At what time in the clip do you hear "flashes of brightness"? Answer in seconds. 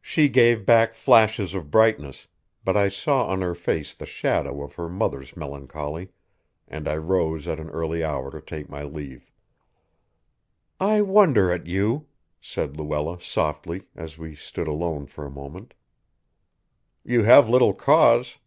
0.94-2.28